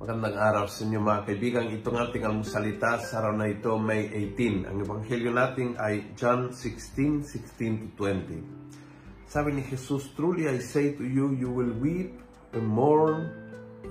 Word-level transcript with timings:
araw 0.00 0.64
sa 0.64 0.88
inyo 0.88 0.96
mga 0.96 1.28
kaibigan. 1.28 1.68
Itong 1.68 2.00
ating 2.00 2.24
almusalita 2.24 3.04
sa 3.04 3.20
araw 3.20 3.36
na 3.36 3.52
ito, 3.52 3.76
May 3.76 4.08
18. 4.32 4.64
Ang 4.72 4.80
ebanghelyo 4.80 5.28
natin 5.28 5.76
ay 5.76 6.16
John 6.16 6.56
16, 6.56 7.20
16 7.28 7.84
to 7.84 7.88
20. 8.00 9.28
Sabi 9.28 9.60
ni 9.60 9.62
Jesus, 9.68 10.08
Truly 10.16 10.48
I 10.48 10.56
say 10.64 10.96
to 10.96 11.04
you, 11.04 11.36
you 11.36 11.52
will 11.52 11.76
weep 11.76 12.16
and 12.56 12.64
mourn 12.64 13.28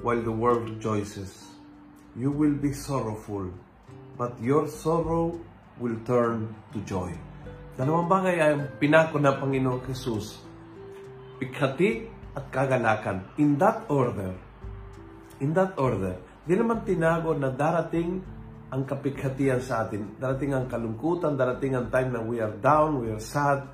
while 0.01 0.17
the 0.17 0.33
world 0.33 0.65
rejoices. 0.65 1.45
You 2.17 2.33
will 2.33 2.57
be 2.57 2.73
sorrowful, 2.73 3.53
but 4.17 4.33
your 4.41 4.65
sorrow 4.65 5.37
will 5.77 6.01
turn 6.09 6.57
to 6.73 6.81
joy. 6.89 7.13
Dalawang 7.77 8.09
bagay 8.09 8.35
ay 8.41 8.53
pinako 8.81 9.21
ng 9.21 9.37
Panginoong 9.37 9.85
Jesus. 9.85 10.41
Pikhati 11.37 12.09
at 12.33 12.49
kagalakan. 12.49 13.29
In 13.37 13.61
that 13.61 13.85
order, 13.93 14.48
in 15.39 15.55
that 15.55 15.75
order. 15.79 16.19
Di 16.43 16.55
naman 16.55 16.83
tinago 16.83 17.35
na 17.35 17.51
darating 17.51 18.19
ang 18.69 18.85
kapighatian 18.85 19.59
sa 19.65 19.87
atin. 19.87 20.17
Darating 20.21 20.53
ang 20.53 20.69
kalungkutan, 20.69 21.33
darating 21.33 21.73
ang 21.73 21.89
time 21.89 22.13
na 22.13 22.21
we 22.21 22.37
are 22.37 22.53
down, 22.61 23.01
we 23.01 23.09
are 23.09 23.21
sad, 23.21 23.65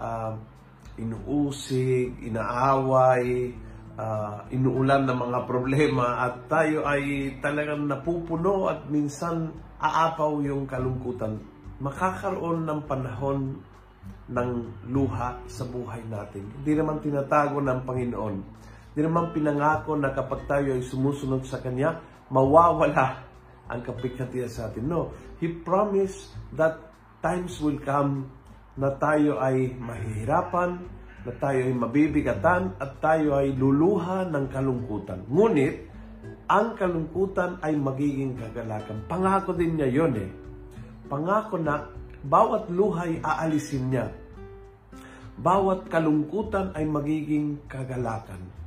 uh, 0.00 0.32
inuusig, 0.96 2.16
inaaway, 2.24 3.52
uh, 4.00 4.48
inuulan 4.48 5.04
ng 5.04 5.18
mga 5.18 5.38
problema 5.44 6.24
at 6.24 6.48
tayo 6.48 6.88
ay 6.88 7.36
talagang 7.44 7.84
napupuno 7.84 8.72
at 8.72 8.88
minsan 8.88 9.52
aapaw 9.76 10.40
yung 10.40 10.64
kalungkutan. 10.64 11.36
Makakaroon 11.80 12.64
ng 12.68 12.80
panahon 12.84 13.60
ng 14.30 14.50
luha 14.88 15.36
sa 15.48 15.64
buhay 15.68 16.00
natin. 16.08 16.48
Hindi 16.60 16.72
naman 16.76 17.00
tinatago 17.00 17.60
ng 17.60 17.80
Panginoon 17.84 18.36
Di 18.90 19.00
naman 19.06 19.30
pinangako 19.30 19.94
na 19.94 20.10
kapag 20.10 20.50
tayo 20.50 20.74
ay 20.74 20.82
sumusunod 20.82 21.46
sa 21.46 21.62
Kanya, 21.62 22.02
mawawala 22.30 23.22
ang 23.70 23.80
kapighatian 23.86 24.50
sa 24.50 24.66
atin. 24.66 24.90
No, 24.90 25.14
He 25.38 25.46
promised 25.62 26.34
that 26.58 26.90
times 27.22 27.62
will 27.62 27.78
come 27.78 28.26
na 28.74 28.90
tayo 28.98 29.38
ay 29.38 29.78
mahihirapan, 29.78 30.82
na 31.22 31.32
tayo 31.38 31.60
ay 31.68 31.74
mabibigatan, 31.76 32.74
at 32.80 32.98
tayo 32.98 33.38
ay 33.38 33.54
luluha 33.54 34.26
ng 34.26 34.46
kalungkutan. 34.50 35.22
Ngunit, 35.30 35.86
ang 36.50 36.74
kalungkutan 36.74 37.62
ay 37.62 37.78
magiging 37.78 38.34
kagalakan. 38.34 39.06
Pangako 39.06 39.54
din 39.54 39.78
niya 39.78 39.86
yon 39.86 40.18
eh. 40.18 40.30
Pangako 41.06 41.62
na 41.62 41.86
bawat 42.26 42.66
luha 42.74 43.06
ay 43.06 43.22
aalisin 43.22 43.86
niya. 43.86 44.10
Bawat 45.38 45.86
kalungkutan 45.86 46.74
ay 46.74 46.84
magiging 46.90 47.64
kagalakan. 47.70 48.59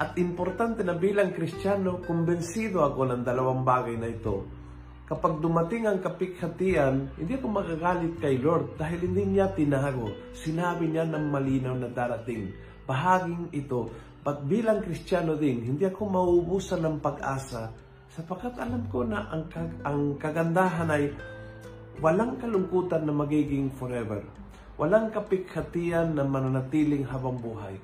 At 0.00 0.16
importante 0.16 0.80
na 0.80 0.96
bilang 0.96 1.36
Kristiyano, 1.36 2.00
kumbensido 2.00 2.80
ako 2.80 3.12
ng 3.12 3.22
dalawang 3.22 3.60
bagay 3.60 4.00
na 4.00 4.08
ito. 4.08 4.48
Kapag 5.04 5.44
dumating 5.44 5.84
ang 5.84 6.00
kapighatian, 6.00 7.12
hindi 7.20 7.36
ako 7.36 7.46
magagalit 7.52 8.16
kay 8.16 8.40
Lord 8.40 8.80
dahil 8.80 9.04
hindi 9.04 9.36
niya 9.36 9.52
tinago. 9.52 10.32
Sinabi 10.32 10.88
niya 10.88 11.04
ng 11.04 11.28
malinaw 11.28 11.76
na 11.76 11.92
darating. 11.92 12.48
Bahaging 12.88 13.52
ito. 13.52 13.92
But 14.24 14.48
bilang 14.48 14.80
Kristiyano 14.80 15.36
din, 15.36 15.68
hindi 15.68 15.84
ako 15.84 16.08
mauubusan 16.08 16.80
ng 16.80 16.96
pag-asa 17.04 17.68
sapagkat 18.12 18.56
alam 18.56 18.88
ko 18.88 19.04
na 19.04 19.28
ang, 19.28 19.48
kag- 19.52 19.80
ang 19.84 20.16
kagandahan 20.16 20.88
ay 20.88 21.12
walang 22.00 22.40
kalungkutan 22.40 23.04
na 23.04 23.12
magiging 23.12 23.68
forever. 23.76 24.24
Walang 24.80 25.12
kapighatian 25.12 26.16
na 26.16 26.24
mananatiling 26.24 27.04
habang 27.04 27.36
buhay. 27.36 27.76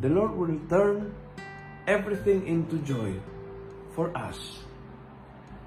The 0.00 0.08
Lord 0.08 0.32
will 0.32 0.56
turn 0.66 1.12
everything 1.84 2.44
into 2.48 2.80
joy 2.84 3.16
for 3.92 4.10
us. 4.16 4.64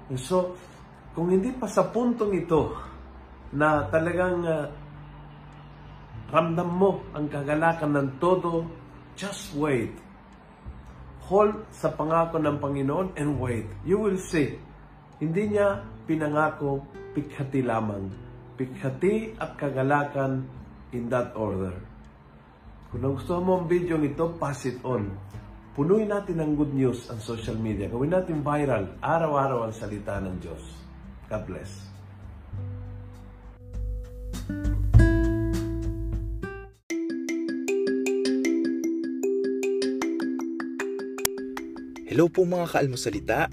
And 0.08 0.18
so, 0.18 0.56
kung 1.14 1.32
hindi 1.32 1.50
pa 1.54 1.66
sa 1.66 1.88
puntong 1.88 2.32
ito 2.34 2.76
na 3.54 3.88
talagang 3.88 4.44
uh, 4.44 4.66
ramdam 6.28 6.68
mo 6.68 7.02
ang 7.16 7.26
kagalakan 7.26 7.92
ng 7.96 8.08
todo, 8.20 8.68
just 9.16 9.56
wait. 9.56 9.92
Hold 11.28 11.68
sa 11.72 11.92
pangako 11.92 12.40
ng 12.40 12.56
Panginoon 12.56 13.08
and 13.20 13.36
wait. 13.36 13.68
You 13.84 14.00
will 14.00 14.16
see. 14.16 14.56
Hindi 15.20 15.56
niya 15.56 15.84
pinangako 16.08 16.84
pikhati 17.12 17.60
lamang. 17.60 18.08
Pikhati 18.56 19.36
at 19.36 19.60
kagalakan 19.60 20.48
in 20.96 21.12
that 21.12 21.36
order. 21.36 21.76
Kung 22.88 23.04
gusto 23.04 23.36
mo 23.44 23.60
ang 23.60 23.66
video 23.68 24.00
ito, 24.00 24.32
pass 24.40 24.64
it 24.64 24.80
on. 24.80 25.12
Punuin 25.76 26.08
natin 26.08 26.40
ng 26.40 26.52
good 26.56 26.72
news 26.72 27.10
ang 27.12 27.20
social 27.20 27.56
media. 27.58 27.90
Gawin 27.92 28.14
natin 28.14 28.40
viral, 28.40 28.88
araw-araw 29.04 29.68
ang 29.68 29.74
salita 29.76 30.16
ng 30.22 30.40
Diyos. 30.40 30.62
God 31.28 31.44
bless. 31.44 31.70
Hello 42.08 42.32
po 42.32 42.48
mga 42.48 42.72
kaalmosalita. 42.72 43.52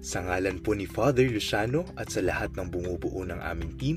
Sa 0.00 0.22
ngalan 0.24 0.62
po 0.64 0.72
ni 0.72 0.86
Father 0.86 1.26
Luciano 1.26 1.84
at 1.98 2.08
sa 2.08 2.22
lahat 2.22 2.54
ng 2.54 2.70
bumubuo 2.70 3.26
ng 3.26 3.42
aming 3.42 3.74
team, 3.76 3.96